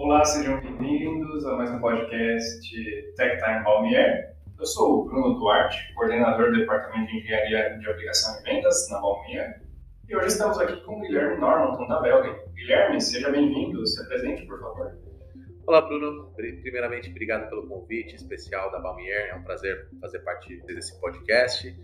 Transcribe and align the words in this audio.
Olá, 0.00 0.24
sejam 0.24 0.58
bem-vindos 0.62 1.44
a 1.44 1.56
mais 1.56 1.70
um 1.70 1.78
podcast 1.78 3.14
Tech 3.16 3.36
Time 3.36 3.62
Balmier. 3.62 4.34
Eu 4.58 4.64
sou 4.64 5.02
o 5.02 5.04
Bruno 5.04 5.38
Duarte, 5.38 5.76
coordenador 5.94 6.52
do 6.52 6.58
Departamento 6.58 7.12
de 7.12 7.18
Engenharia 7.18 7.78
de 7.78 7.86
Aplicação 7.86 8.40
e 8.40 8.44
Vendas 8.44 8.88
na 8.90 8.98
Balmier. 8.98 9.60
E 10.08 10.16
hoje 10.16 10.28
estamos 10.28 10.58
aqui 10.58 10.80
com 10.86 10.96
o 10.96 11.00
Guilherme 11.02 11.38
Normanton, 11.38 11.86
da 11.86 12.00
Belgen. 12.00 12.34
Guilherme, 12.54 12.98
seja 12.98 13.30
bem-vindo, 13.30 13.86
se 13.86 14.02
apresente, 14.02 14.46
por 14.46 14.58
favor. 14.58 14.98
Olá, 15.66 15.82
Bruno. 15.82 16.32
Primeiramente, 16.34 17.10
obrigado 17.10 17.50
pelo 17.50 17.68
convite 17.68 18.16
especial 18.16 18.72
da 18.72 18.80
Balmier. 18.80 19.28
É 19.28 19.34
um 19.34 19.42
prazer 19.42 19.86
fazer 20.00 20.20
parte 20.20 20.62
desse 20.62 20.98
podcast. 20.98 21.76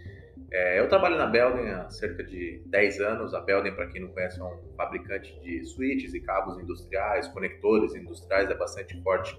É, 0.53 0.79
eu 0.79 0.89
trabalho 0.89 1.17
na 1.17 1.27
Belden 1.27 1.71
há 1.71 1.91
cerca 1.91 2.23
de 2.23 2.63
10 2.67 3.01
anos. 3.01 3.35
A 3.35 3.41
Belden, 3.41 3.75
para 3.75 3.89
quem 3.89 4.01
não 4.01 4.09
conhece, 4.09 4.41
é 4.41 4.45
um 4.45 4.59
fabricante 4.77 5.39
de 5.41 5.65
switches 5.65 6.15
e 6.15 6.21
cabos 6.21 6.59
industriais, 6.59 7.29
conectores 7.29 7.95
industriais, 7.95 8.51
é 8.51 8.55
bastante 8.55 9.01
forte 9.03 9.39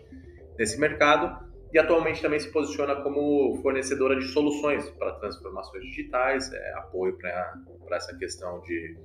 nesse 0.57 0.79
mercado. 0.79 1.47
E 1.73 1.79
atualmente 1.79 2.21
também 2.21 2.39
se 2.39 2.51
posiciona 2.51 2.95
como 2.97 3.59
fornecedora 3.61 4.17
de 4.17 4.25
soluções 4.27 4.89
para 4.91 5.13
transformações 5.13 5.83
digitais, 5.83 6.51
é, 6.53 6.73
apoio 6.73 7.17
para 7.17 7.61
essa 7.91 8.15
questão 8.17 8.61
de 8.61 8.97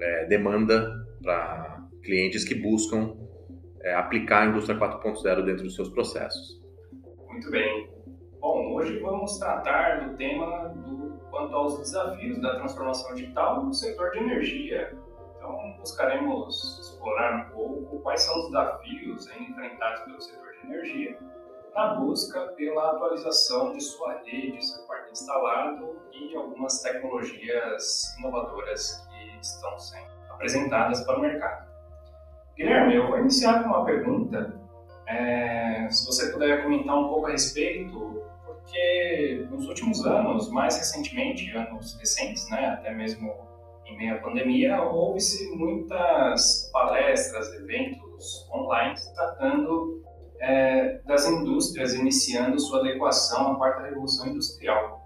é, 0.00 0.24
demanda 0.26 1.06
para 1.22 1.84
clientes 2.02 2.44
que 2.44 2.54
buscam 2.54 3.16
é, 3.82 3.94
aplicar 3.94 4.42
a 4.42 4.46
indústria 4.46 4.78
4.0 4.78 5.44
dentro 5.44 5.64
dos 5.64 5.74
seus 5.74 5.88
processos. 5.88 6.60
Muito 7.28 7.50
bem. 7.50 7.90
Bom, 8.40 8.74
hoje 8.74 8.98
vamos 9.00 9.38
tratar 9.38 10.08
do 10.08 10.16
tema 10.16 10.68
do 10.68 11.19
quanto 11.30 11.54
aos 11.54 11.78
desafios 11.78 12.40
da 12.40 12.56
transformação 12.56 13.14
digital 13.14 13.64
no 13.64 13.72
setor 13.72 14.10
de 14.10 14.18
energia. 14.18 14.96
Então, 15.36 15.76
buscaremos 15.78 16.78
explorar 16.80 17.46
um 17.46 17.50
pouco 17.54 18.00
quais 18.00 18.22
são 18.22 18.38
os 18.40 18.46
desafios 18.46 19.26
enfrentados 19.28 20.02
pelo 20.02 20.20
setor 20.20 20.52
de 20.52 20.66
energia 20.66 21.18
na 21.74 21.94
busca 21.94 22.40
pela 22.56 22.90
atualização 22.90 23.72
de 23.72 23.80
sua 23.80 24.20
rede, 24.24 24.64
seu 24.64 24.84
parque 24.86 25.12
instalado 25.12 25.96
e 26.12 26.34
algumas 26.36 26.82
tecnologias 26.82 28.16
inovadoras 28.18 29.06
que 29.08 29.38
estão 29.40 29.78
sendo 29.78 30.10
apresentadas 30.30 31.00
para 31.04 31.18
o 31.18 31.20
mercado. 31.20 31.70
Guilherme, 32.56 32.96
eu 32.96 33.06
vou 33.06 33.18
iniciar 33.18 33.62
com 33.62 33.70
uma 33.70 33.84
pergunta. 33.84 34.58
É, 35.06 35.88
se 35.90 36.06
você 36.06 36.30
puder 36.30 36.62
comentar 36.62 36.96
um 36.96 37.08
pouco 37.08 37.26
a 37.26 37.30
respeito, 37.30 38.22
porque 38.60 39.46
nos 39.50 39.66
últimos 39.66 40.04
anos, 40.06 40.48
mais 40.50 40.76
recentemente, 40.76 41.50
anos 41.56 41.96
recentes, 41.98 42.48
né, 42.50 42.66
até 42.66 42.94
mesmo 42.94 43.32
em 43.86 43.96
meio 43.96 44.14
à 44.14 44.18
pandemia, 44.18 44.82
houve-se 44.82 45.50
muitas 45.56 46.70
palestras, 46.72 47.52
eventos 47.54 48.48
online 48.52 48.94
tratando 49.14 50.02
é, 50.40 51.00
das 51.04 51.26
indústrias 51.26 51.94
iniciando 51.94 52.58
sua 52.60 52.80
adequação 52.80 53.52
à 53.52 53.56
quarta 53.56 53.82
revolução 53.82 54.28
industrial. 54.28 55.02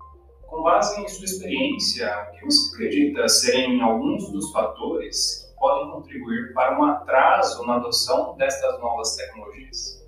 Com 0.47 0.63
base 0.63 1.01
em 1.01 1.09
sua 1.09 1.25
experiência, 1.25 2.29
o 2.29 2.39
que 2.39 2.45
você 2.45 2.75
acredita 2.75 3.29
serem 3.29 3.81
alguns 3.83 4.31
dos 4.31 4.53
fatores 4.53 5.53
podem 5.59 5.91
contribuir 5.91 6.53
para 6.53 6.79
um 6.79 6.85
atraso 6.85 7.65
na 7.67 7.77
adoção 7.77 8.37
destas 8.37 8.79
novas 8.81 9.17
tecnologias? 9.17 10.04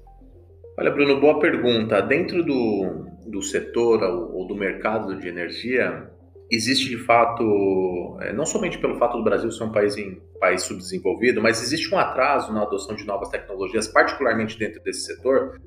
Olha, 0.79 0.91
Bruno, 0.91 1.19
boa 1.19 1.41
pergunta. 1.41 2.03
Dentro 2.03 2.45
do, 2.45 3.07
do 3.27 3.41
setor 3.41 4.03
ou 4.03 4.47
do 4.47 4.55
mercado 4.55 5.19
de 5.19 5.27
energia, 5.27 6.11
existe 6.51 6.89
de 6.91 6.99
fato, 6.99 8.19
é, 8.21 8.33
não 8.33 8.45
somente 8.45 8.77
pelo 8.79 8.99
fato 8.99 9.17
do 9.17 9.25
Brasil 9.25 9.51
ser 9.51 9.65
um 9.65 9.73
país, 9.73 9.97
em, 9.97 10.21
país 10.39 10.63
subdesenvolvido, 10.63 11.41
mas 11.41 11.63
existe 11.63 11.95
um 11.95 11.99
atraso 11.99 12.53
na 12.53 12.63
adoção 12.63 12.95
de 12.95 13.07
novas 13.07 13.31
tecnologias, 13.31 13.89
particularmente 13.89 14.59
dentro 14.59 14.83
desse 14.83 15.07
setor, 15.07 15.59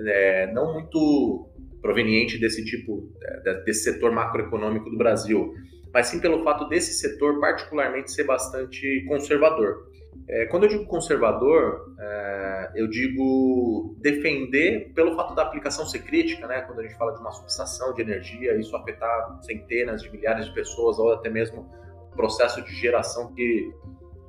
é, 0.00 0.50
não 0.52 0.72
muito 0.72 1.50
proveniente 1.82 2.38
desse 2.38 2.64
tipo, 2.64 3.12
é, 3.22 3.62
desse 3.62 3.84
setor 3.84 4.10
macroeconômico 4.10 4.88
do 4.88 4.96
Brasil 4.96 5.52
mas 5.96 6.08
sim 6.08 6.20
pelo 6.20 6.44
fato 6.44 6.68
desse 6.68 6.92
setor 6.92 7.40
particularmente 7.40 8.12
ser 8.12 8.24
bastante 8.24 9.02
conservador. 9.08 9.86
É, 10.28 10.46
quando 10.46 10.64
eu 10.64 10.68
digo 10.68 10.86
conservador, 10.86 11.94
é, 11.98 12.72
eu 12.74 12.88
digo 12.88 13.96
defender 14.00 14.92
pelo 14.94 15.14
fato 15.14 15.34
da 15.34 15.42
aplicação 15.42 15.86
ser 15.86 16.00
crítica, 16.00 16.46
né? 16.46 16.62
Quando 16.62 16.80
a 16.80 16.82
gente 16.82 16.96
fala 16.96 17.12
de 17.12 17.20
uma 17.20 17.30
subestação 17.32 17.94
de 17.94 18.02
energia, 18.02 18.56
isso 18.56 18.74
afetar 18.76 19.38
centenas 19.42 20.02
de 20.02 20.10
milhares 20.10 20.46
de 20.46 20.54
pessoas 20.54 20.98
ou 20.98 21.12
até 21.12 21.28
mesmo 21.28 21.70
processo 22.16 22.62
de 22.62 22.74
geração 22.74 23.32
que 23.34 23.72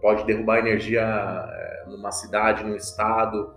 pode 0.02 0.26
derrubar 0.26 0.60
energia 0.60 1.02
é, 1.02 1.86
numa 1.88 2.12
cidade, 2.12 2.64
num 2.64 2.76
estado, 2.76 3.54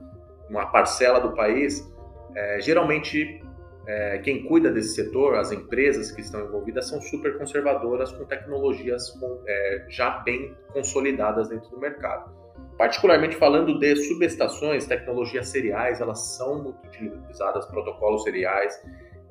numa 0.48 0.66
parcela 0.66 1.20
do 1.20 1.34
país. 1.34 1.92
É, 2.34 2.60
geralmente 2.60 3.42
é, 3.86 4.18
quem 4.18 4.44
cuida 4.44 4.70
desse 4.70 4.94
setor, 4.94 5.36
as 5.36 5.50
empresas 5.52 6.12
que 6.12 6.20
estão 6.20 6.44
envolvidas, 6.44 6.88
são 6.88 7.00
super 7.00 7.36
conservadoras 7.38 8.12
com 8.12 8.24
tecnologias 8.24 9.10
com, 9.10 9.42
é, 9.46 9.86
já 9.88 10.18
bem 10.18 10.54
consolidadas 10.72 11.48
dentro 11.48 11.70
do 11.70 11.78
mercado. 11.78 12.30
Particularmente 12.76 13.36
falando 13.36 13.78
de 13.78 13.96
subestações, 13.96 14.86
tecnologias 14.86 15.48
seriais, 15.48 16.00
elas 16.00 16.36
são 16.36 16.62
muito 16.62 16.86
utilizadas, 16.86 17.66
protocolos 17.66 18.22
seriais, 18.22 18.74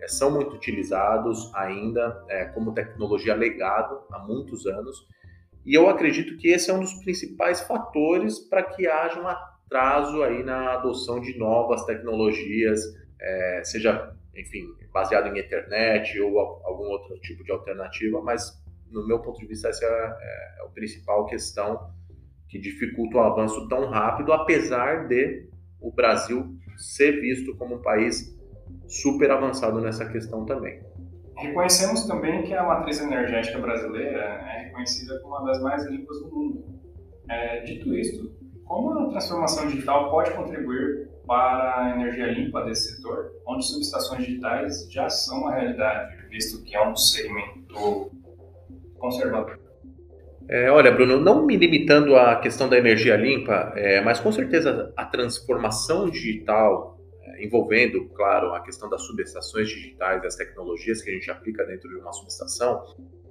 é, 0.01 0.07
são 0.07 0.31
muito 0.31 0.55
utilizados 0.55 1.53
ainda 1.55 2.23
é, 2.29 2.45
como 2.45 2.73
tecnologia 2.73 3.35
legado 3.35 4.01
há 4.11 4.19
muitos 4.19 4.65
anos. 4.65 5.07
E 5.65 5.73
eu 5.73 5.89
acredito 5.89 6.37
que 6.37 6.49
esse 6.49 6.71
é 6.71 6.73
um 6.73 6.79
dos 6.79 6.93
principais 6.95 7.61
fatores 7.61 8.39
para 8.39 8.63
que 8.63 8.87
haja 8.87 9.21
um 9.21 9.27
atraso 9.27 10.23
aí 10.23 10.43
na 10.43 10.73
adoção 10.73 11.19
de 11.19 11.37
novas 11.37 11.85
tecnologias, 11.85 12.81
é, 13.21 13.61
seja 13.63 14.15
enfim, 14.39 14.65
baseado 14.93 15.27
em 15.27 15.37
Ethernet 15.37 16.19
ou 16.21 16.39
algum 16.39 16.85
outro 16.85 17.19
tipo 17.19 17.43
de 17.43 17.51
alternativa, 17.51 18.21
mas 18.21 18.51
no 18.91 19.05
meu 19.05 19.19
ponto 19.19 19.39
de 19.39 19.47
vista 19.47 19.69
essa 19.69 19.85
é, 19.85 19.89
é, 19.89 20.61
é 20.61 20.65
a 20.65 20.69
principal 20.69 21.25
questão 21.25 21.91
que 22.47 22.59
dificulta 22.59 23.17
o 23.17 23.19
avanço 23.19 23.67
tão 23.67 23.89
rápido, 23.89 24.33
apesar 24.33 25.07
de 25.07 25.47
o 25.79 25.91
Brasil 25.91 26.55
ser 26.77 27.21
visto 27.21 27.55
como 27.57 27.75
um 27.75 27.81
país 27.81 28.35
super 28.87 29.29
avançado 29.29 29.79
nessa 29.79 30.09
questão 30.09 30.45
também. 30.45 30.81
Reconhecemos 31.37 32.05
também 32.05 32.43
que 32.43 32.53
a 32.53 32.63
matriz 32.63 32.99
energética 32.99 33.59
brasileira 33.59 34.19
é 34.19 34.63
reconhecida 34.65 35.19
como 35.21 35.35
uma 35.35 35.45
das 35.45 35.61
mais 35.61 35.85
limpas 35.85 36.19
do 36.21 36.35
mundo. 36.35 36.65
É, 37.29 37.61
dito 37.61 37.93
isto, 37.95 38.33
como 38.65 38.91
a 38.91 39.09
transformação 39.09 39.67
digital 39.67 40.09
pode 40.09 40.31
contribuir 40.31 41.09
para 41.29 41.85
a 41.85 41.91
energia 41.91 42.25
limpa 42.25 42.63
desse 42.63 42.95
setor, 42.95 43.31
onde 43.45 43.63
subestações 43.63 44.25
digitais 44.25 44.91
já 44.91 45.07
são 45.07 45.41
uma 45.41 45.53
realidade, 45.53 46.27
visto 46.27 46.63
que 46.63 46.75
é 46.75 46.83
um 46.83 46.95
segmento 46.95 48.11
conservador. 48.97 49.59
É, 50.47 50.71
olha, 50.71 50.91
Bruno, 50.91 51.19
não 51.19 51.45
me 51.45 51.55
limitando 51.55 52.15
à 52.15 52.37
questão 52.37 52.67
da 52.67 52.79
energia 52.79 53.15
limpa, 53.15 53.71
é, 53.75 54.01
mas 54.01 54.19
com 54.19 54.31
certeza 54.31 54.91
a 54.97 55.05
transformação 55.05 56.09
digital, 56.09 56.99
é, 57.21 57.45
envolvendo, 57.45 58.09
claro, 58.09 58.55
a 58.55 58.61
questão 58.61 58.89
das 58.89 59.03
subestações 59.03 59.69
digitais, 59.69 60.23
das 60.23 60.35
tecnologias 60.35 60.99
que 61.03 61.11
a 61.11 61.13
gente 61.13 61.29
aplica 61.29 61.63
dentro 61.63 61.87
de 61.89 61.97
uma 61.97 62.11
subestação, 62.11 62.83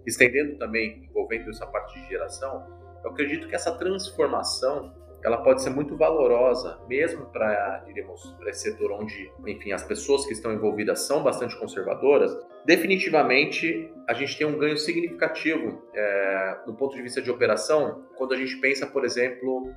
estendendo 0.07 0.57
também, 0.57 1.05
envolvendo 1.11 1.51
essa 1.51 1.67
parte 1.67 2.01
de 2.01 2.09
geração, 2.09 2.65
eu 3.03 3.11
acredito 3.11 3.49
que 3.49 3.57
essa 3.57 3.73
transformação 3.73 4.95
ela 5.23 5.39
pode 5.39 5.63
ser 5.63 5.71
muito 5.71 5.97
valorosa, 5.97 6.79
mesmo 6.89 7.27
para, 7.27 7.79
diríamos, 7.87 8.33
para 8.39 8.51
esse 8.51 8.71
setor 8.71 8.93
onde, 8.93 9.31
enfim, 9.47 9.73
as 9.73 9.83
pessoas 9.83 10.25
que 10.25 10.33
estão 10.33 10.53
envolvidas 10.53 11.07
são 11.07 11.23
bastante 11.23 11.59
conservadoras. 11.59 12.37
Definitivamente, 12.65 13.93
a 14.07 14.15
gente 14.15 14.39
tem 14.39 14.47
um 14.47 14.57
ganho 14.57 14.77
significativo 14.77 15.83
é, 15.93 16.59
do 16.67 16.75
ponto 16.75 16.95
de 16.95 17.03
vista 17.03 17.21
de 17.21 17.31
operação, 17.31 18.05
quando 18.17 18.33
a 18.33 18.37
gente 18.37 18.57
pensa, 18.59 18.87
por 18.87 19.05
exemplo, 19.05 19.73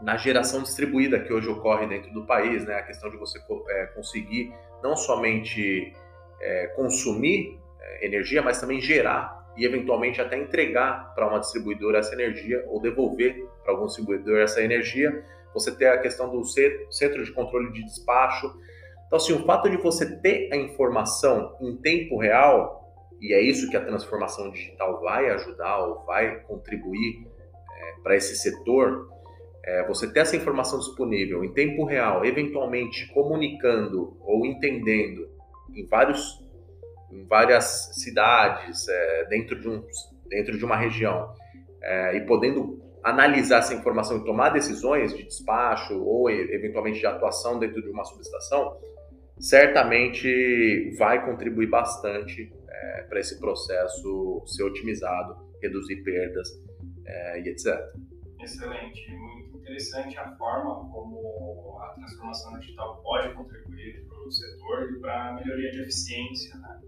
na 0.00 0.16
geração 0.16 0.62
distribuída 0.62 1.20
que 1.20 1.32
hoje 1.32 1.48
ocorre 1.48 1.86
dentro 1.86 2.12
do 2.12 2.26
país, 2.26 2.64
né? 2.64 2.74
A 2.74 2.82
questão 2.82 3.10
de 3.10 3.16
você 3.16 3.40
é, 3.68 3.86
conseguir 3.86 4.52
não 4.82 4.96
somente 4.96 5.92
é, 6.40 6.66
consumir 6.68 7.58
é, 7.80 8.06
energia, 8.06 8.42
mas 8.42 8.60
também 8.60 8.80
gerar 8.80 9.42
e 9.56 9.64
eventualmente 9.64 10.20
até 10.20 10.36
entregar 10.36 11.14
para 11.14 11.28
uma 11.28 11.38
distribuidora 11.38 11.98
essa 11.98 12.14
energia 12.14 12.64
ou 12.68 12.80
devolver 12.80 13.46
para 13.62 13.72
algum 13.72 13.86
distribuidor 13.86 14.40
essa 14.40 14.62
energia. 14.62 15.24
Você 15.54 15.74
tem 15.76 15.88
a 15.88 15.98
questão 15.98 16.30
do 16.30 16.44
centro 16.44 17.24
de 17.24 17.32
controle 17.32 17.72
de 17.72 17.84
despacho. 17.84 18.52
Então, 19.06 19.16
assim, 19.18 19.32
o 19.34 19.44
fato 19.44 19.68
de 19.68 19.76
você 19.76 20.18
ter 20.20 20.52
a 20.52 20.56
informação 20.56 21.56
em 21.60 21.76
tempo 21.76 22.18
real, 22.18 22.94
e 23.20 23.34
é 23.34 23.40
isso 23.40 23.70
que 23.70 23.76
a 23.76 23.84
transformação 23.84 24.50
digital 24.50 25.00
vai 25.00 25.30
ajudar 25.30 25.78
ou 25.84 26.04
vai 26.06 26.40
contribuir 26.40 27.26
é, 27.76 28.02
para 28.02 28.16
esse 28.16 28.36
setor, 28.36 29.08
é, 29.64 29.86
você 29.86 30.10
ter 30.10 30.20
essa 30.20 30.34
informação 30.34 30.78
disponível 30.78 31.44
em 31.44 31.52
tempo 31.52 31.84
real, 31.84 32.24
eventualmente 32.24 33.06
comunicando 33.12 34.16
ou 34.20 34.44
entendendo 34.46 35.28
em 35.74 35.86
vários 35.86 36.42
em 37.12 37.26
várias 37.26 37.90
cidades, 37.92 38.88
é, 38.88 39.24
dentro, 39.26 39.60
de 39.60 39.68
um, 39.68 39.84
dentro 40.26 40.56
de 40.56 40.64
uma 40.64 40.76
região, 40.76 41.30
é, 41.82 42.16
e 42.16 42.22
podendo 42.22 42.80
analisar 43.02 43.58
essa 43.58 43.74
informação 43.74 44.18
e 44.18 44.24
tomar 44.24 44.50
decisões 44.50 45.14
de 45.14 45.24
despacho 45.24 45.94
ou 46.02 46.30
eventualmente 46.30 47.00
de 47.00 47.06
atuação 47.06 47.58
dentro 47.58 47.82
de 47.82 47.88
uma 47.90 48.04
subestação, 48.04 48.78
certamente 49.38 50.94
vai 50.96 51.24
contribuir 51.24 51.68
bastante 51.68 52.52
é, 52.68 53.02
para 53.02 53.18
esse 53.18 53.38
processo 53.40 54.42
ser 54.46 54.62
otimizado, 54.62 55.36
reduzir 55.60 56.02
perdas 56.02 56.48
é, 57.04 57.40
e 57.40 57.48
etc. 57.48 57.66
Excelente, 58.40 59.10
muito 59.12 59.58
interessante 59.58 60.16
a 60.18 60.36
forma 60.36 60.88
como 60.90 61.78
a 61.80 61.88
transformação 61.94 62.58
digital 62.58 63.00
pode 63.02 63.34
contribuir 63.34 64.04
para 64.06 64.18
o 64.18 64.30
setor 64.30 64.92
e 64.92 65.00
para 65.00 65.28
a 65.28 65.32
melhoria 65.34 65.70
de 65.70 65.82
eficiência, 65.82 66.56
né? 66.56 66.80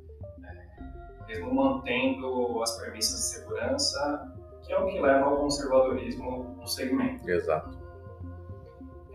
é, 0.45 1.27
mesmo 1.27 1.55
mantendo 1.55 2.63
as 2.63 2.77
premissas 2.79 3.19
de 3.19 3.41
segurança, 3.41 4.44
que 4.65 4.73
é 4.73 4.79
o 4.79 4.87
que 4.87 5.01
leva 5.01 5.27
ao 5.27 5.37
conservadorismo 5.37 6.57
no 6.59 6.67
segmento. 6.67 7.29
Exato. 7.29 7.79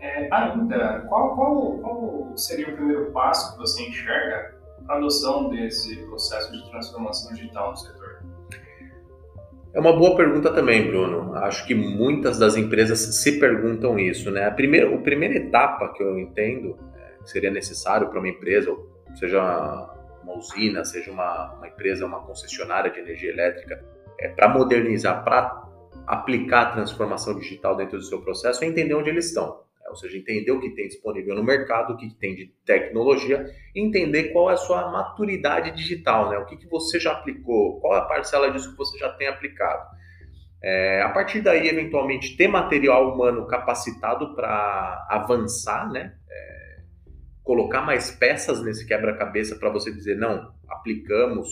É, 0.00 0.28
ainda, 0.32 1.04
qual, 1.08 1.34
qual, 1.34 1.78
qual 1.78 2.36
seria 2.36 2.68
o 2.68 2.76
primeiro 2.76 3.10
passo 3.12 3.52
que 3.52 3.58
você 3.58 3.82
enxerga 3.82 4.54
para 4.86 4.94
a 4.94 4.98
adoção 4.98 5.50
desse 5.50 5.96
processo 6.06 6.50
de 6.52 6.70
transformação 6.70 7.34
digital 7.34 7.72
no 7.72 7.76
setor? 7.76 8.22
É 9.72 9.78
uma 9.78 9.92
boa 9.92 10.16
pergunta 10.16 10.52
também, 10.52 10.86
Bruno. 10.88 11.34
Acho 11.36 11.66
que 11.66 11.74
muitas 11.74 12.38
das 12.38 12.56
empresas 12.56 12.98
se 12.98 13.38
perguntam 13.38 13.98
isso, 13.98 14.30
né? 14.30 14.46
A 14.46 14.50
primeira, 14.50 14.92
a 14.92 14.98
primeira 14.98 15.34
etapa 15.34 15.92
que 15.92 16.02
eu 16.02 16.18
entendo 16.18 16.76
é, 16.96 17.22
que 17.22 17.30
seria 17.30 17.50
necessário 17.50 18.08
para 18.08 18.18
uma 18.18 18.28
empresa, 18.28 18.74
seja 19.14 19.40
uma 20.24 20.36
usina, 20.36 20.84
seja 20.84 21.12
uma, 21.12 21.54
uma 21.54 21.68
empresa, 21.68 22.04
uma 22.04 22.20
concessionária 22.20 22.90
de 22.90 22.98
energia 22.98 23.30
elétrica, 23.30 23.84
é, 24.20 24.28
para 24.28 24.48
modernizar, 24.48 25.24
para 25.24 25.68
aplicar 26.06 26.62
a 26.62 26.72
transformação 26.72 27.38
digital 27.38 27.76
dentro 27.76 27.98
do 27.98 28.04
seu 28.04 28.20
processo, 28.20 28.62
é 28.62 28.66
entender 28.66 28.94
onde 28.94 29.10
eles 29.10 29.26
estão 29.26 29.60
ou 29.90 29.96
seja, 29.96 30.16
entender 30.16 30.52
o 30.52 30.60
que 30.60 30.70
tem 30.70 30.86
disponível 30.86 31.34
no 31.34 31.42
mercado, 31.42 31.92
o 31.92 31.96
que 31.96 32.14
tem 32.14 32.34
de 32.34 32.46
tecnologia, 32.64 33.44
entender 33.74 34.32
qual 34.32 34.50
é 34.50 34.54
a 34.54 34.56
sua 34.56 34.90
maturidade 34.90 35.72
digital, 35.72 36.30
né? 36.30 36.38
o 36.38 36.46
que, 36.46 36.56
que 36.56 36.68
você 36.68 36.98
já 36.98 37.12
aplicou, 37.12 37.80
qual 37.80 37.96
é 37.96 37.98
a 37.98 38.04
parcela 38.04 38.50
disso 38.50 38.70
que 38.70 38.78
você 38.78 38.96
já 38.96 39.10
tem 39.10 39.26
aplicado. 39.26 39.84
É, 40.62 41.02
a 41.02 41.08
partir 41.08 41.40
daí, 41.40 41.68
eventualmente, 41.68 42.36
ter 42.36 42.46
material 42.46 43.12
humano 43.12 43.46
capacitado 43.46 44.34
para 44.34 45.06
avançar, 45.08 45.90
né? 45.90 46.14
É, 46.30 46.80
colocar 47.42 47.80
mais 47.80 48.10
peças 48.10 48.62
nesse 48.62 48.86
quebra-cabeça 48.86 49.56
para 49.56 49.70
você 49.70 49.90
dizer, 49.90 50.16
não, 50.16 50.52
aplicamos 50.68 51.48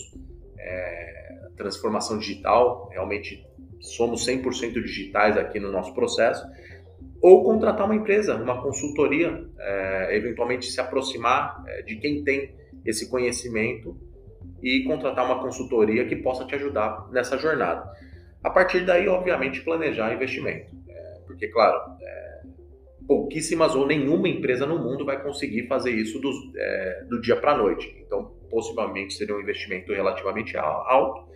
é, 0.59 1.49
transformação 1.57 2.17
digital, 2.17 2.89
realmente 2.91 3.45
somos 3.79 4.25
100% 4.25 4.73
digitais 4.73 5.37
aqui 5.37 5.59
no 5.59 5.71
nosso 5.71 5.93
processo 5.93 6.45
ou 7.21 7.43
contratar 7.43 7.85
uma 7.85 7.95
empresa, 7.95 8.35
uma 8.35 8.61
consultoria, 8.61 9.45
é, 9.59 10.15
eventualmente 10.15 10.65
se 10.67 10.79
aproximar 10.79 11.63
é, 11.67 11.81
de 11.81 11.97
quem 11.97 12.23
tem 12.23 12.55
esse 12.85 13.09
conhecimento 13.09 13.97
e 14.63 14.83
contratar 14.85 15.25
uma 15.25 15.41
consultoria 15.41 16.05
que 16.05 16.15
possa 16.15 16.45
te 16.45 16.55
ajudar 16.55 17.09
nessa 17.11 17.37
jornada. 17.37 17.89
A 18.41 18.49
partir 18.49 18.85
daí, 18.85 19.07
obviamente, 19.07 19.61
planejar 19.61 20.13
investimento, 20.13 20.73
é, 20.87 21.19
porque, 21.27 21.49
claro, 21.49 21.77
é, 22.01 22.41
pouquíssimas 23.05 23.75
ou 23.75 23.85
nenhuma 23.85 24.29
empresa 24.29 24.65
no 24.65 24.79
mundo 24.79 25.05
vai 25.05 25.21
conseguir 25.21 25.67
fazer 25.67 25.91
isso 25.91 26.19
do, 26.19 26.31
do 27.09 27.19
dia 27.19 27.35
para 27.35 27.51
a 27.51 27.57
noite. 27.57 28.01
Então, 28.05 28.38
possivelmente 28.49 29.13
seria 29.13 29.35
um 29.35 29.41
investimento 29.41 29.93
relativamente 29.93 30.57
alto, 30.57 31.29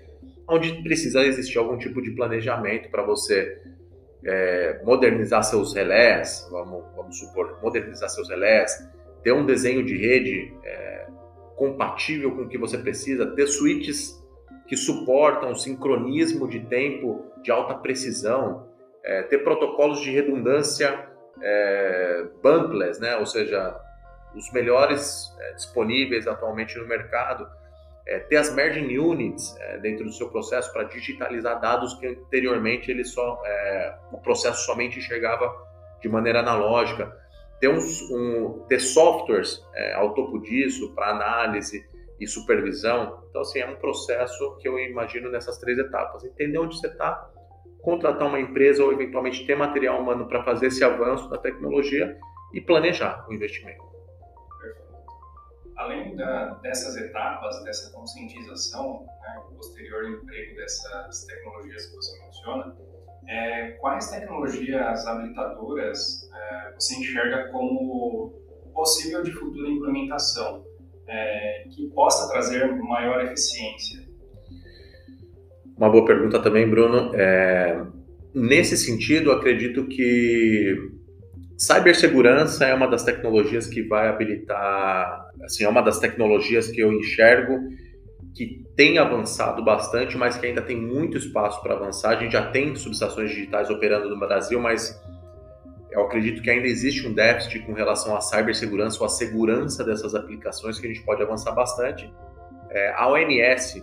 onde 0.47 0.83
precisa 0.83 1.21
existir 1.21 1.57
algum 1.57 1.77
tipo 1.77 2.01
de 2.01 2.11
planejamento 2.11 2.89
para 2.89 3.03
você 3.03 3.61
é, 4.25 4.81
modernizar 4.83 5.43
seus 5.43 5.73
relés, 5.73 6.47
vamos, 6.51 6.83
vamos, 6.95 7.17
supor, 7.19 7.59
modernizar 7.61 8.09
seus 8.09 8.29
relés, 8.29 8.71
ter 9.23 9.31
um 9.31 9.45
desenho 9.45 9.85
de 9.85 9.97
rede 9.97 10.53
é, 10.63 11.07
compatível 11.55 12.35
com 12.35 12.43
o 12.43 12.49
que 12.49 12.57
você 12.57 12.77
precisa, 12.77 13.25
ter 13.35 13.47
switches 13.47 14.21
que 14.67 14.75
suportam 14.75 15.55
sincronismo 15.55 16.47
de 16.47 16.61
tempo 16.61 17.25
de 17.41 17.51
alta 17.51 17.75
precisão, 17.75 18.67
é, 19.03 19.23
ter 19.23 19.39
protocolos 19.39 20.01
de 20.01 20.11
redundância 20.11 21.07
é, 21.41 22.25
né? 22.99 23.17
ou 23.17 23.25
seja, 23.25 23.75
os 24.35 24.51
melhores 24.51 25.33
é, 25.39 25.53
disponíveis 25.53 26.27
atualmente 26.27 26.77
no 26.77 26.87
mercado 26.87 27.47
é, 28.05 28.19
ter 28.19 28.37
as 28.37 28.53
merging 28.53 28.97
units 28.97 29.55
é, 29.59 29.77
dentro 29.77 30.05
do 30.05 30.11
seu 30.11 30.29
processo 30.29 30.71
para 30.73 30.83
digitalizar 30.83 31.59
dados 31.59 31.93
que 31.95 32.07
anteriormente 32.07 32.91
ele 32.91 33.03
só 33.03 33.41
é, 33.45 33.95
o 34.11 34.17
processo 34.17 34.65
somente 34.65 34.99
enxergava 34.99 35.53
de 36.01 36.09
maneira 36.09 36.39
analógica. 36.39 37.15
Ter, 37.59 37.69
uns, 37.69 38.01
um, 38.11 38.65
ter 38.67 38.79
softwares 38.79 39.65
é, 39.73 39.93
ao 39.93 40.13
topo 40.13 40.39
disso 40.39 40.93
para 40.93 41.11
análise 41.11 41.81
e 42.19 42.27
supervisão. 42.27 43.23
Então 43.29 43.41
assim 43.41 43.59
é 43.59 43.69
um 43.69 43.77
processo 43.77 44.57
que 44.57 44.67
eu 44.67 44.77
imagino 44.77 45.31
nessas 45.31 45.57
três 45.57 45.77
etapas. 45.77 46.25
Entender 46.25 46.57
onde 46.57 46.77
você 46.77 46.87
está 46.87 47.29
contratar 47.81 48.27
uma 48.27 48.39
empresa 48.39 48.83
ou 48.83 48.93
eventualmente 48.93 49.45
ter 49.45 49.55
material 49.55 49.99
humano 49.99 50.25
para 50.27 50.43
fazer 50.43 50.67
esse 50.67 50.83
avanço 50.83 51.29
da 51.29 51.37
tecnologia 51.37 52.17
e 52.53 52.61
planejar 52.61 53.25
o 53.29 53.33
investimento 53.33 53.92
além 55.83 56.15
da, 56.15 56.55
dessas 56.61 56.95
etapas, 56.97 57.63
dessa 57.63 57.91
conscientização, 57.91 59.05
né, 59.21 59.41
posterior 59.55 60.09
emprego 60.09 60.55
dessas 60.55 61.25
tecnologias 61.25 61.85
que 61.85 61.95
você 61.95 62.25
menciona, 62.25 62.75
é, 63.27 63.71
quais 63.79 64.09
tecnologias 64.09 65.05
habilitadoras 65.05 66.29
é, 66.33 66.73
você 66.73 66.95
enxerga 66.95 67.49
como 67.51 68.33
possível 68.73 69.23
de 69.23 69.31
futura 69.31 69.69
implementação, 69.69 70.65
é, 71.07 71.65
que 71.69 71.89
possa 71.89 72.29
trazer 72.31 72.73
maior 72.75 73.23
eficiência? 73.23 74.03
Uma 75.77 75.89
boa 75.89 76.05
pergunta 76.05 76.41
também, 76.41 76.69
Bruno. 76.69 77.11
É, 77.15 77.85
nesse 78.33 78.77
sentido, 78.77 79.31
acredito 79.31 79.87
que 79.87 80.92
Cibersegurança 81.63 82.65
é 82.65 82.73
uma 82.73 82.87
das 82.87 83.03
tecnologias 83.03 83.67
que 83.67 83.81
vai 83.83 84.09
habilitar, 84.09 85.29
assim, 85.45 85.63
é 85.63 85.69
uma 85.69 85.81
das 85.81 85.97
tecnologias 85.97 86.67
que 86.67 86.81
eu 86.81 86.91
enxergo 86.91 87.57
que 88.35 88.65
tem 88.75 88.97
avançado 88.97 89.63
bastante, 89.63 90.17
mas 90.17 90.35
que 90.35 90.45
ainda 90.45 90.61
tem 90.61 90.75
muito 90.75 91.17
espaço 91.17 91.61
para 91.63 91.75
avançar. 91.75 92.17
A 92.17 92.19
gente 92.19 92.33
já 92.33 92.51
tem 92.51 92.75
subestações 92.75 93.29
digitais 93.29 93.69
operando 93.69 94.09
no 94.09 94.19
Brasil, 94.19 94.59
mas 94.59 95.01
eu 95.89 96.01
acredito 96.01 96.41
que 96.41 96.49
ainda 96.49 96.67
existe 96.67 97.07
um 97.07 97.13
déficit 97.13 97.59
com 97.59 97.71
relação 97.71 98.13
à 98.13 98.19
cibersegurança 98.19 98.99
ou 98.99 99.05
à 99.05 99.09
segurança 99.09 99.85
dessas 99.85 100.13
aplicações 100.13 100.77
que 100.77 100.85
a 100.85 100.89
gente 100.89 101.05
pode 101.05 101.23
avançar 101.23 101.53
bastante. 101.53 102.11
É, 102.71 102.91
a 102.93 103.07
ONS 103.07 103.81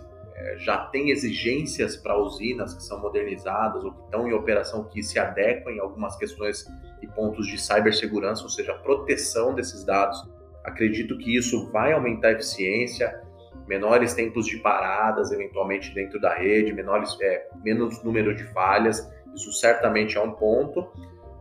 já 0.57 0.77
tem 0.85 1.09
exigências 1.09 1.95
para 1.95 2.17
usinas 2.17 2.73
que 2.73 2.83
são 2.83 2.99
modernizadas 2.99 3.83
ou 3.83 3.91
que 3.91 4.03
estão 4.03 4.27
em 4.27 4.33
operação 4.33 4.83
que 4.83 5.01
se 5.03 5.19
adequam 5.19 5.71
em 5.71 5.79
algumas 5.79 6.15
questões 6.15 6.65
e 7.01 7.07
pontos 7.07 7.47
de 7.47 7.57
cibersegurança, 7.57 8.43
ou 8.43 8.49
seja, 8.49 8.73
proteção 8.73 9.53
desses 9.53 9.83
dados. 9.83 10.21
Acredito 10.63 11.17
que 11.17 11.35
isso 11.35 11.71
vai 11.71 11.93
aumentar 11.93 12.29
a 12.29 12.31
eficiência, 12.33 13.21
menores 13.67 14.13
tempos 14.13 14.45
de 14.45 14.57
paradas, 14.57 15.31
eventualmente 15.31 15.93
dentro 15.93 16.19
da 16.19 16.33
rede, 16.33 16.73
menores, 16.73 17.17
é, 17.21 17.47
menos 17.63 18.03
número 18.03 18.35
de 18.35 18.43
falhas. 18.53 19.09
Isso 19.33 19.51
certamente 19.53 20.17
é 20.17 20.21
um 20.21 20.31
ponto. 20.31 20.91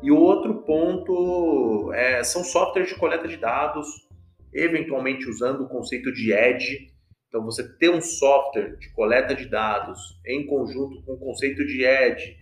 E 0.03 0.11
outro 0.11 0.63
ponto 0.63 1.93
é, 1.93 2.23
são 2.23 2.43
softwares 2.43 2.89
de 2.89 2.97
coleta 2.99 3.29
de 3.29 3.37
dados, 3.37 4.09
eventualmente 4.53 5.29
usando 5.29 5.65
o 5.65 5.69
conceito 5.69 6.13
de 6.13 6.33
edge, 6.33 6.90
então, 7.31 7.45
você 7.45 7.63
ter 7.63 7.89
um 7.91 8.01
software 8.01 8.77
de 8.77 8.91
coleta 8.91 9.37
de 9.37 9.49
dados 9.49 10.21
em 10.27 10.45
conjunto 10.49 11.01
com 11.03 11.13
o 11.13 11.17
conceito 11.17 11.65
de 11.65 11.85
edge, 11.85 12.37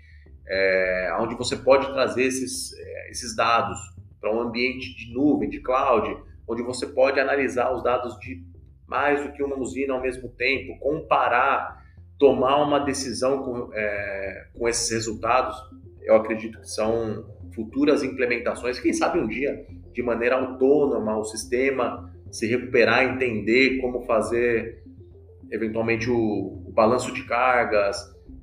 é, 0.49 1.15
onde 1.21 1.35
você 1.35 1.57
pode 1.57 1.93
trazer 1.93 2.23
esses, 2.25 2.73
é, 2.73 3.11
esses 3.11 3.37
dados 3.37 3.79
para 4.19 4.35
um 4.35 4.41
ambiente 4.41 4.97
de 4.97 5.13
nuvem, 5.13 5.51
de 5.51 5.61
cloud, 5.61 6.17
onde 6.49 6.63
você 6.63 6.87
pode 6.87 7.21
analisar 7.21 7.71
os 7.71 7.83
dados 7.85 8.19
de 8.19 8.43
mais 8.87 9.23
do 9.23 9.31
que 9.33 9.43
uma 9.43 9.59
usina 9.59 9.93
ao 9.93 10.01
mesmo 10.01 10.31
tempo, 10.31 10.79
comparar, 10.79 11.85
tomar 12.19 12.57
uma 12.57 12.79
decisão 12.79 13.43
com, 13.43 13.71
é, 13.75 14.47
com 14.59 14.67
esses 14.67 14.91
resultados, 14.91 15.55
eu 16.01 16.17
acredito 16.17 16.59
que 16.61 16.71
são 16.71 17.27
futuras 17.55 18.03
implementações, 18.03 18.81
quem 18.81 18.95
sabe 18.95 19.19
um 19.19 19.29
dia, 19.29 19.67
de 19.93 20.03
maneira 20.03 20.37
autônoma, 20.37 21.19
o 21.19 21.25
sistema 21.25 22.11
se 22.31 22.47
recuperar, 22.47 23.05
entender 23.05 23.81
como 23.81 24.03
fazer 24.03 24.83
eventualmente 25.51 26.11
o, 26.11 26.63
o 26.67 26.73
balanço 26.73 27.13
de 27.13 27.25
cargas, 27.25 27.97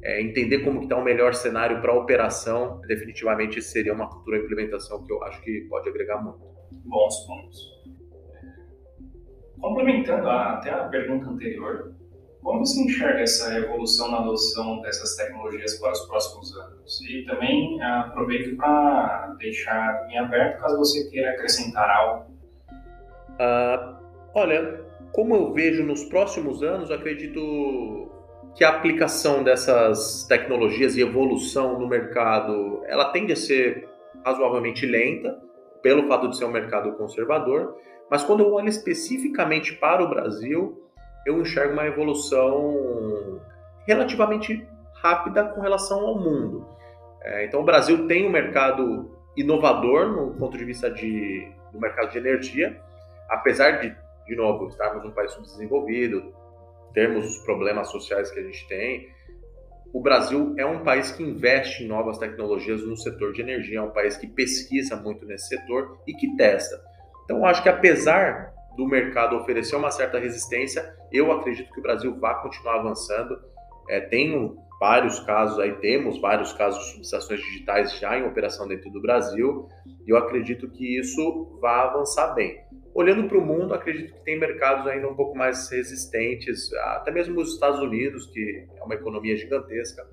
é, 0.04 0.22
entender 0.22 0.60
como 0.60 0.82
está 0.82 0.96
o 0.96 1.04
melhor 1.04 1.34
cenário 1.34 1.82
para 1.82 1.92
a 1.92 1.96
operação, 1.96 2.80
definitivamente 2.88 3.62
seria 3.62 3.94
uma 3.94 4.10
futura 4.10 4.38
implementação 4.38 5.04
que 5.04 5.12
eu 5.12 5.24
acho 5.24 5.42
que 5.42 5.66
pode 5.70 5.90
agregar 5.90 6.22
muito. 6.22 6.40
Bons 6.84 7.26
pontos. 7.26 7.76
Complementando 9.60 10.30
a, 10.30 10.54
até 10.54 10.70
a 10.70 10.84
pergunta 10.90 11.30
anterior, 11.30 11.96
como 12.46 12.60
você 12.60 12.84
enxerga 12.84 13.22
essa 13.22 13.58
evolução 13.58 14.12
na 14.12 14.20
adoção 14.20 14.80
dessas 14.82 15.16
tecnologias 15.16 15.80
para 15.80 15.92
os 15.94 16.02
próximos 16.02 16.56
anos? 16.56 17.02
E 17.10 17.26
também 17.26 17.82
aproveito 17.82 18.56
para 18.56 19.36
deixar 19.40 20.08
em 20.12 20.20
aberto 20.20 20.62
caso 20.62 20.78
você 20.78 21.10
queira 21.10 21.32
acrescentar 21.32 21.90
algo. 21.90 22.35
Uh, 23.36 23.96
olha, 24.34 24.86
como 25.12 25.36
eu 25.36 25.54
vejo 25.54 25.84
nos 25.84 26.04
próximos 26.06 26.62
anos, 26.64 26.92
acredito 26.92 28.12
que 28.56 28.64
a 28.64 28.70
aplicação 28.70 29.44
dessas 29.44 30.26
tecnologias 30.28 30.96
e 30.96 31.02
evolução 31.02 31.80
no 31.80 31.88
mercado, 31.88 32.82
ela 32.86 33.12
tende 33.12 33.34
a 33.34 33.36
ser 33.36 33.88
razoavelmente 34.26 34.86
lenta, 34.86 35.38
pelo 35.82 36.08
fato 36.08 36.30
de 36.30 36.38
ser 36.38 36.46
um 36.46 36.52
mercado 36.52 36.94
conservador, 36.94 37.76
mas 38.10 38.24
quando 38.24 38.42
eu 38.42 38.54
olho 38.54 38.70
especificamente 38.70 39.74
para 39.76 40.04
o 40.04 40.10
Brasil, 40.10 40.82
eu 41.26 41.40
enxergo 41.42 41.74
uma 41.74 41.86
evolução 41.86 43.40
relativamente 43.86 44.68
rápida 44.96 45.44
com 45.46 45.62
relação 45.62 46.00
ao 46.00 46.18
mundo. 46.18 46.66
É, 47.22 47.46
então, 47.46 47.62
o 47.62 47.64
Brasil 47.64 48.08
tem 48.08 48.28
um 48.28 48.32
mercado 48.32 49.12
inovador 49.36 50.08
no 50.08 50.34
ponto 50.36 50.58
de 50.58 50.64
vista 50.64 50.90
de, 50.90 51.52
do 51.72 51.80
mercado 51.80 52.12
de 52.12 52.18
energia, 52.18 52.82
apesar 53.30 53.80
de, 53.82 53.96
de 54.26 54.36
novo, 54.36 54.68
estarmos 54.68 55.06
um 55.06 55.12
país 55.12 55.32
subdesenvolvido, 55.32 56.34
termos 56.94 57.26
os 57.26 57.38
problemas 57.44 57.90
sociais 57.90 58.32
que 58.32 58.40
a 58.40 58.44
gente 58.44 58.68
tem, 58.68 59.10
o 59.94 60.02
Brasil 60.02 60.54
é 60.58 60.66
um 60.66 60.84
país 60.84 61.12
que 61.12 61.24
investe 61.24 61.84
em 61.84 61.88
novas 61.88 62.18
tecnologias 62.18 62.86
no 62.86 62.98
setor 62.98 63.32
de 63.32 63.42
energia, 63.42 63.80
é 63.80 63.82
um 63.82 63.92
país 63.92 64.18
que 64.18 64.28
pesquisa 64.28 64.96
muito 64.98 65.26
nesse 65.26 65.48
setor 65.48 65.98
e 66.06 66.14
que 66.14 66.36
testa. 66.36 66.76
Então, 67.24 67.46
acho 67.46 67.64
que 67.64 67.70
apesar 67.70 68.54
do 68.76 68.86
mercado 68.86 69.38
oferecer 69.38 69.76
uma 69.78 69.90
certa 69.92 70.20
resistência, 70.20 70.94
eu 71.12 71.32
acredito 71.32 71.72
que 71.72 71.80
o 71.80 71.82
Brasil 71.82 72.20
vai 72.20 72.42
continuar 72.42 72.82
avançando. 72.82 73.40
É, 73.90 74.02
tenho 74.02 74.58
vários 74.82 75.20
casos 75.22 75.58
aí, 75.60 75.74
temos 75.76 76.20
vários 76.20 76.52
casos 76.52 76.84
de 76.84 76.92
subestações 76.92 77.40
digitais 77.40 77.98
já 77.98 78.18
em 78.18 78.28
operação 78.28 78.68
dentro 78.68 78.92
do 78.92 79.02
Brasil, 79.02 79.70
e 80.06 80.10
eu 80.10 80.18
acredito 80.18 80.70
que 80.70 81.00
isso 81.00 81.58
vai 81.62 81.88
avançar 81.88 82.34
bem. 82.34 82.60
Olhando 82.96 83.28
para 83.28 83.38
o 83.38 83.46
mundo, 83.46 83.74
acredito 83.74 84.14
que 84.14 84.24
tem 84.24 84.40
mercados 84.40 84.88
ainda 84.88 85.10
um 85.10 85.16
pouco 85.16 85.38
mais 85.38 85.70
resistentes, 85.70 86.74
até 86.96 87.12
mesmo 87.12 87.42
os 87.42 87.54
Estados 87.54 87.82
Unidos, 87.82 88.28
que 88.28 88.66
é 88.74 88.84
uma 88.84 88.96
economia 88.96 89.36
gigantesca. 89.36 90.08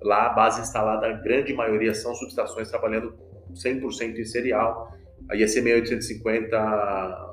Lá, 0.00 0.26
a 0.26 0.28
base 0.28 0.60
instalada, 0.60 1.08
a 1.08 1.12
grande 1.12 1.52
maioria 1.52 1.92
são 1.92 2.14
subestações 2.14 2.70
trabalhando 2.70 3.12
100% 3.52 4.16
em 4.16 4.24
serial. 4.24 4.92
A 5.28 5.34
IEC 5.34 5.50
6850 5.50 7.30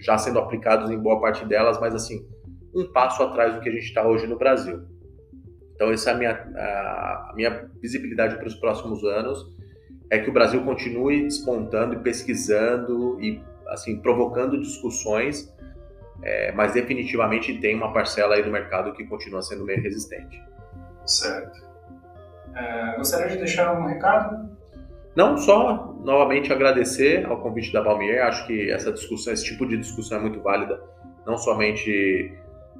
já 0.00 0.18
sendo 0.18 0.40
aplicados 0.40 0.90
em 0.90 0.98
boa 0.98 1.20
parte 1.20 1.46
delas, 1.46 1.78
mas 1.78 1.94
assim, 1.94 2.26
um 2.74 2.90
passo 2.92 3.22
atrás 3.22 3.54
do 3.54 3.60
que 3.60 3.68
a 3.68 3.72
gente 3.72 3.84
está 3.84 4.04
hoje 4.04 4.26
no 4.26 4.36
Brasil. 4.36 4.82
Então, 5.76 5.92
essa 5.92 6.10
é 6.10 6.14
a 6.14 6.16
minha, 6.16 6.32
a 6.32 7.32
minha 7.36 7.70
visibilidade 7.80 8.36
para 8.36 8.48
os 8.48 8.56
próximos 8.56 9.04
anos, 9.04 9.38
é 10.10 10.18
que 10.18 10.28
o 10.28 10.32
Brasil 10.32 10.64
continue 10.64 11.22
despontando 11.22 11.94
e 11.94 11.98
pesquisando 12.00 13.20
e 13.20 13.40
assim 13.72 14.00
provocando 14.00 14.60
discussões, 14.60 15.52
é, 16.22 16.52
mas 16.52 16.72
definitivamente 16.72 17.58
tem 17.58 17.74
uma 17.74 17.92
parcela 17.92 18.36
aí 18.36 18.42
do 18.42 18.50
mercado 18.50 18.92
que 18.92 19.04
continua 19.04 19.42
sendo 19.42 19.64
meio 19.64 19.82
resistente. 19.82 20.40
Certo. 21.06 21.60
É, 22.54 22.96
gostaria 22.96 23.28
de 23.28 23.38
deixar 23.38 23.72
um 23.72 23.86
recado 23.86 24.52
não 25.14 25.36
só 25.36 25.94
novamente 26.02 26.52
agradecer 26.52 27.26
ao 27.26 27.40
convite 27.40 27.72
da 27.72 27.82
Balmier, 27.82 28.24
acho 28.24 28.46
que 28.46 28.70
essa 28.70 28.90
discussão, 28.90 29.32
esse 29.32 29.44
tipo 29.44 29.66
de 29.66 29.76
discussão 29.76 30.18
é 30.18 30.20
muito 30.20 30.40
válida, 30.40 30.82
não 31.26 31.36
somente 31.36 32.32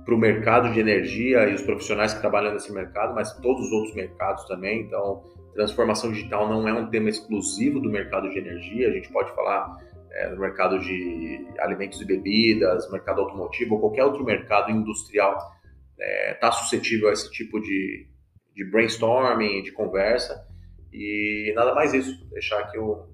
para 0.04 0.14
o 0.14 0.18
mercado 0.18 0.72
de 0.72 0.80
energia 0.80 1.48
e 1.48 1.54
os 1.54 1.62
profissionais 1.62 2.14
que 2.14 2.20
trabalham 2.20 2.52
nesse 2.52 2.72
mercado, 2.72 3.14
mas 3.14 3.32
todos 3.34 3.66
os 3.66 3.72
outros 3.72 3.94
mercados 3.94 4.44
também. 4.46 4.80
Então, 4.80 5.22
transformação 5.54 6.10
digital 6.10 6.48
não 6.48 6.66
é 6.66 6.72
um 6.72 6.88
tema 6.88 7.10
exclusivo 7.10 7.78
do 7.78 7.90
mercado 7.90 8.30
de 8.30 8.38
energia, 8.38 8.88
a 8.88 8.92
gente 8.92 9.12
pode 9.12 9.32
falar 9.34 9.78
é, 10.12 10.28
no 10.28 10.40
mercado 10.40 10.78
de 10.78 11.46
alimentos 11.58 12.00
e 12.00 12.04
bebidas, 12.04 12.90
mercado 12.90 13.22
automotivo 13.22 13.74
ou 13.74 13.80
qualquer 13.80 14.04
outro 14.04 14.24
mercado 14.24 14.70
industrial 14.70 15.36
está 15.92 16.04
é, 16.04 16.34
tá 16.34 16.52
suscetível 16.52 17.08
a 17.08 17.12
esse 17.12 17.30
tipo 17.30 17.60
de, 17.60 18.06
de 18.54 18.64
brainstorming, 18.70 19.62
de 19.62 19.72
conversa. 19.72 20.46
E 20.92 21.52
nada 21.56 21.74
mais 21.74 21.94
isso, 21.94 22.24
deixar 22.30 22.60
aqui 22.60 22.78
o 22.78 23.06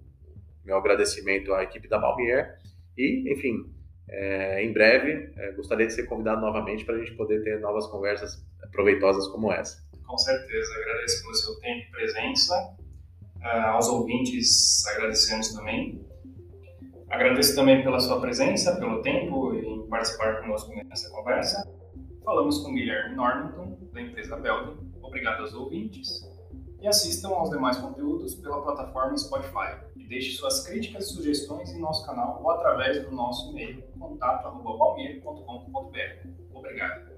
meu 0.64 0.76
agradecimento 0.76 1.55
à 1.55 1.62
equipe 1.62 1.88
da 1.88 1.99
Malmier 1.99 2.59
e, 2.97 3.33
enfim, 3.33 3.73
é, 4.11 4.64
em 4.64 4.73
breve 4.73 5.33
é, 5.37 5.52
gostaria 5.52 5.87
de 5.87 5.93
ser 5.93 6.05
convidado 6.05 6.40
novamente 6.40 6.85
para 6.85 6.97
a 6.97 6.99
gente 6.99 7.14
poder 7.14 7.43
ter 7.43 7.61
novas 7.61 7.87
conversas 7.87 8.45
proveitosas 8.73 9.28
como 9.28 9.52
essa. 9.52 9.87
Com 10.07 10.17
certeza, 10.17 10.73
agradeço 10.81 11.23
pelo 11.23 11.35
seu 11.35 11.61
tempo 11.61 11.87
e 11.87 11.90
presença. 11.90 12.55
Uh, 13.37 13.67
aos 13.69 13.88
ouvintes, 13.88 14.85
agradecemos 14.87 15.52
também. 15.52 16.05
Agradeço 17.11 17.55
também 17.55 17.83
pela 17.83 18.00
sua 18.00 18.19
presença, 18.21 18.77
pelo 18.77 19.03
tempo 19.03 19.55
em 19.55 19.87
participar 19.88 20.41
conosco 20.41 20.75
nessa 20.75 21.11
conversa. 21.11 21.62
Falamos 22.25 22.59
com 22.59 22.75
Guilherme 22.75 23.15
Normanton, 23.17 23.79
da 23.93 24.03
empresa 24.03 24.37
Belden. 24.37 24.77
Obrigado 25.03 25.41
aos 25.41 25.55
ouvintes 25.55 26.23
e 26.81 26.87
assistam 26.87 27.31
aos 27.31 27.50
demais 27.50 27.77
conteúdos 27.79 28.37
pela 28.37 28.62
plataforma 28.62 29.17
Spotify. 29.17 29.79
E 29.97 30.07
deixe 30.07 30.37
suas 30.37 30.65
críticas 30.67 31.07
e 31.07 31.15
sugestões 31.15 31.73
em 31.73 31.81
nosso 31.81 32.07
canal 32.07 32.41
ou 32.43 32.50
através 32.50 33.03
do 33.03 33.11
nosso 33.11 33.50
e-mail 33.50 33.83
contato@palmeira.com.br. 33.99 36.29
Obrigado. 36.53 37.09